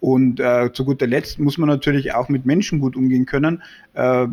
Und 0.00 0.40
äh, 0.40 0.72
zu 0.72 0.84
guter 0.84 1.06
Letzt 1.06 1.38
muss 1.38 1.58
man 1.58 1.68
natürlich 1.68 2.12
auch 2.14 2.28
mit 2.28 2.44
Menschen 2.44 2.80
gut 2.80 2.96
umgehen 2.96 3.24
können, 3.24 3.62
äh, 3.94 4.26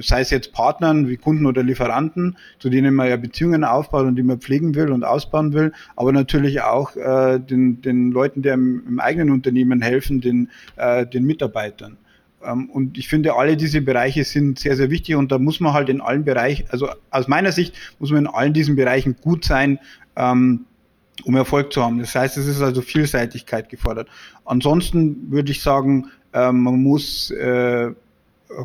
sei 0.00 0.20
es 0.20 0.30
jetzt 0.30 0.52
Partnern 0.52 1.08
wie 1.08 1.16
Kunden 1.16 1.46
oder 1.46 1.62
Lieferanten, 1.62 2.36
zu 2.58 2.68
denen 2.68 2.94
man 2.94 3.08
ja 3.08 3.16
Beziehungen 3.16 3.64
aufbaut 3.64 4.06
und 4.06 4.16
die 4.16 4.22
man 4.22 4.40
pflegen 4.40 4.74
will 4.74 4.90
und 4.90 5.04
ausbauen 5.04 5.54
will, 5.54 5.72
aber 5.96 6.12
natürlich 6.12 6.60
auch 6.60 6.96
äh, 6.96 7.38
den, 7.38 7.80
den 7.80 8.12
Leuten, 8.12 8.42
die 8.42 8.50
im, 8.50 8.82
im 8.86 9.00
eigenen 9.00 9.30
Unternehmen 9.30 9.80
helfen, 9.80 10.20
den, 10.20 10.50
äh, 10.76 11.06
den 11.06 11.24
Mitarbeitern. 11.24 11.96
Ähm, 12.44 12.70
und 12.70 12.98
ich 12.98 13.08
finde, 13.08 13.34
alle 13.34 13.56
diese 13.56 13.80
Bereiche 13.80 14.24
sind 14.24 14.58
sehr, 14.58 14.76
sehr 14.76 14.90
wichtig 14.90 15.16
und 15.16 15.30
da 15.32 15.38
muss 15.38 15.60
man 15.60 15.72
halt 15.72 15.88
in 15.88 16.00
allen 16.00 16.24
Bereichen, 16.24 16.66
also 16.70 16.88
aus 17.10 17.28
meiner 17.28 17.52
Sicht 17.52 17.74
muss 17.98 18.10
man 18.10 18.26
in 18.26 18.26
allen 18.26 18.52
diesen 18.52 18.76
Bereichen 18.76 19.16
gut 19.20 19.44
sein, 19.44 19.78
ähm, 20.16 20.64
um 21.24 21.36
Erfolg 21.36 21.72
zu 21.72 21.82
haben. 21.82 21.98
Das 21.98 22.14
heißt, 22.14 22.36
es 22.38 22.46
ist 22.46 22.62
also 22.62 22.80
Vielseitigkeit 22.80 23.68
gefordert. 23.68 24.08
Ansonsten 24.44 25.30
würde 25.30 25.52
ich 25.52 25.62
sagen, 25.62 26.06
ähm, 26.32 26.62
man 26.62 26.82
muss 26.82 27.30
äh, 27.30 27.90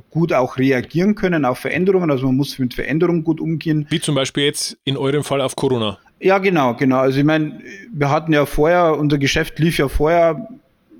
gut 0.10 0.34
auch 0.34 0.58
reagieren 0.58 1.16
können 1.16 1.46
auf 1.46 1.60
Veränderungen, 1.60 2.10
also 2.12 2.28
man 2.28 2.38
muss 2.38 2.58
mit 2.60 2.74
Veränderungen 2.74 3.24
gut 3.24 3.40
umgehen. 3.40 3.86
Wie 3.90 4.00
zum 4.00 4.16
Beispiel 4.16 4.46
jetzt 4.46 4.78
in 4.84 4.98
eurem 4.98 5.24
Fall 5.24 5.42
auf 5.42 5.56
Corona. 5.56 6.00
Ja, 6.20 6.38
genau, 6.38 6.74
genau. 6.76 7.00
Also 7.00 7.20
ich 7.20 7.26
meine, 7.26 7.60
wir 7.92 8.10
hatten 8.10 8.34
ja 8.34 8.46
vorher, 8.46 8.98
unser 8.98 9.18
Geschäft 9.18 9.60
lief 9.60 9.78
ja 9.78 9.88
vorher 9.90 10.48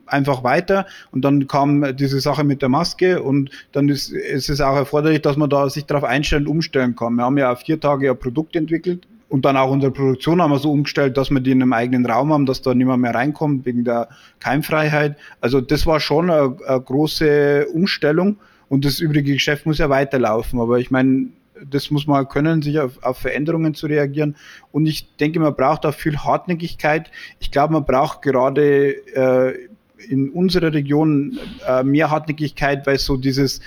einfach 0.08 0.44
weiter 0.44 0.86
und 1.12 1.24
dann 1.24 1.48
kam 1.48 1.96
diese 1.96 2.20
Sache 2.20 2.44
mit 2.44 2.62
der 2.62 2.70
Maske 2.70 3.22
und 3.22 3.50
dann 3.72 3.90
ist, 3.90 4.12
ist 4.12 4.50
es 4.50 4.62
auch 4.62 4.76
erforderlich, 4.76 5.22
dass 5.22 5.38
man 5.38 5.50
da 5.50 5.70
sich 5.70 5.86
darauf 5.86 6.04
einstellen 6.04 6.48
und 6.48 6.52
umstellen 6.52 6.96
kann. 6.96 7.16
Wir 7.16 7.24
haben 7.24 7.38
ja 7.38 7.52
auf 7.52 7.62
vier 7.62 7.80
Tage 7.80 8.12
ein 8.12 8.18
Produkt 8.18 8.56
entwickelt 8.56 9.08
und 9.28 9.46
dann 9.46 9.58
auch 9.58 9.72
unsere 9.72 9.92
Produktion 9.92 10.42
haben 10.42 10.52
wir 10.52 10.60
so 10.60 10.72
umgestellt, 10.72 11.18
dass 11.18 11.32
wir 11.32 11.40
die 11.40 11.52
in 11.52 11.62
einem 11.62 11.74
eigenen 11.74 12.06
Raum 12.06 12.32
haben, 12.32 12.46
dass 12.46 12.62
da 12.62 12.74
niemand 12.74 13.02
mehr 13.02 13.16
reinkommt 13.16 13.66
wegen 13.66 13.84
der 13.84 14.10
Keimfreiheit. 14.40 15.18
Also 15.42 15.62
das 15.62 15.86
war 15.86 16.00
schon 16.00 16.30
eine, 16.30 16.58
eine 16.68 16.82
große 16.82 17.68
Umstellung 17.74 18.38
und 18.70 18.86
das 18.86 19.00
übrige 19.00 19.34
Geschäft 19.34 19.66
muss 19.66 19.80
ja 19.80 19.90
weiterlaufen. 19.90 20.60
Aber 20.60 20.80
ich 20.80 20.92
meine, 20.92 21.28
das 21.64 21.90
muss 21.90 22.06
man 22.08 22.28
können, 22.28 22.62
sich 22.62 22.80
auf, 22.80 23.02
auf 23.04 23.18
Veränderungen 23.18 23.74
zu 23.74 23.88
reagieren. 23.88 24.36
Und 24.72 24.86
ich 24.86 25.16
denke, 25.18 25.40
man 25.40 25.56
braucht 25.56 25.86
auch 25.86 25.94
viel 25.94 26.18
Hartnäckigkeit. 26.18 27.10
Ich 27.40 27.52
glaube, 27.52 27.74
man 27.74 27.86
braucht 27.86 28.22
gerade 28.22 28.92
äh, 29.16 29.70
in 30.10 30.30
unserer 30.30 30.74
Region 30.74 31.38
äh, 31.68 31.84
mehr 31.84 32.12
Hartnäckigkeit, 32.12 32.86
weil 32.88 32.98
so 32.98 33.18
dieses, 33.18 33.62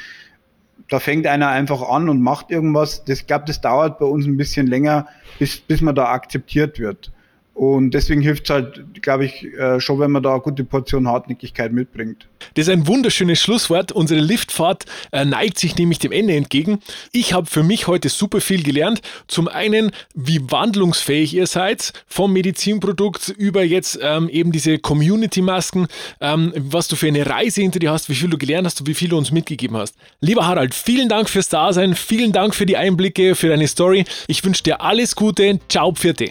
da 0.89 1.01
fängt 1.01 1.27
einer 1.27 1.49
einfach 1.49 1.83
an 1.89 2.09
und 2.09 2.23
macht 2.23 2.51
irgendwas. 2.51 3.05
Das 3.05 3.27
glaube, 3.27 3.45
das 3.47 3.61
dauert 3.61 3.99
bei 3.99 4.07
uns 4.07 4.27
ein 4.27 4.37
bisschen 4.37 4.67
länger, 4.67 5.07
bis, 5.39 5.59
bis 5.59 5.81
man 5.81 5.95
da 5.95 6.07
akzeptiert 6.07 6.79
wird. 6.79 7.13
Und 7.59 7.91
deswegen 7.91 8.21
hilft 8.21 8.45
es 8.45 8.51
halt, 8.51 9.03
glaube 9.03 9.25
ich, 9.25 9.43
äh, 9.43 9.81
schon, 9.81 9.99
wenn 9.99 10.13
man 10.13 10.23
da 10.23 10.31
eine 10.31 10.41
gute 10.41 10.63
Portion 10.63 11.09
Hartnäckigkeit 11.09 11.73
mitbringt. 11.73 12.29
Das 12.55 12.69
ist 12.69 12.73
ein 12.73 12.87
wunderschönes 12.87 13.41
Schlusswort. 13.41 13.91
Unsere 13.91 14.21
Liftfahrt 14.21 14.85
äh, 15.11 15.25
neigt 15.25 15.59
sich 15.59 15.77
nämlich 15.77 15.99
dem 15.99 16.13
Ende 16.13 16.37
entgegen. 16.37 16.79
Ich 17.11 17.33
habe 17.33 17.47
für 17.47 17.65
mich 17.65 17.89
heute 17.89 18.11
super 18.11 18.41
viel 18.41 18.63
gelernt. 18.63 19.03
Zum 19.27 19.49
einen, 19.49 19.91
wie 20.15 20.41
wandlungsfähig 20.49 21.35
ihr 21.35 21.49
seid, 21.49 21.95
vom 22.07 22.33
Medizinprodukt 22.33 23.31
über 23.31 23.65
jetzt 23.65 23.99
ähm, 24.01 24.29
eben 24.29 24.53
diese 24.53 24.79
Community-Masken, 24.79 25.89
ähm, 26.21 26.53
was 26.55 26.87
du 26.87 26.95
für 26.95 27.09
eine 27.09 27.27
Reise 27.27 27.63
hinter 27.63 27.81
dir 27.81 27.91
hast, 27.91 28.09
wie 28.09 28.15
viel 28.15 28.31
du 28.31 28.39
gelernt 28.39 28.67
hast 28.67 28.81
und 28.81 28.87
wie 28.87 28.95
viel 28.95 29.09
du 29.09 29.19
uns 29.19 29.33
mitgegeben 29.33 29.77
hast. 29.77 29.97
Lieber 30.21 30.47
Harald, 30.47 30.77
vielen 30.77 31.09
Dank 31.09 31.29
fürs 31.29 31.49
Dasein, 31.49 31.97
vielen 31.97 32.31
Dank 32.31 32.55
für 32.55 32.67
die 32.67 32.77
Einblicke, 32.77 33.35
für 33.35 33.49
deine 33.49 33.67
Story. 33.67 34.05
Ich 34.29 34.45
wünsche 34.45 34.63
dir 34.63 34.81
alles 34.81 35.17
Gute. 35.17 35.59
Ciao, 35.69 35.91
Pfiate. 35.93 36.31